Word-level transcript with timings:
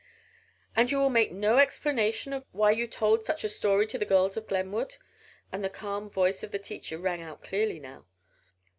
"And 0.75 0.89
you 0.89 0.97
will 0.97 1.11
make 1.11 1.31
no 1.31 1.59
explanation 1.59 2.33
of 2.33 2.47
why 2.53 2.71
you 2.71 2.87
told 2.87 3.23
such 3.23 3.43
a 3.43 3.49
story 3.49 3.85
to 3.85 3.99
the 3.99 4.03
girls 4.05 4.35
of 4.35 4.47
Glenwood?" 4.47 4.95
and 5.51 5.63
the 5.63 5.69
calm 5.69 6.09
voice 6.09 6.41
of 6.41 6.49
the 6.49 6.57
teacher 6.57 6.97
rang 6.97 7.21
out 7.21 7.43
clearly 7.43 7.79
now. 7.79 8.07